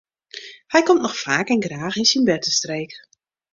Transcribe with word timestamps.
Hy 0.73 0.81
komt 0.85 1.03
noch 1.03 1.19
faak 1.23 1.47
en 1.53 1.63
graach 1.65 1.97
yn 1.99 2.07
syn 2.11 2.27
bertestreek. 2.29 2.91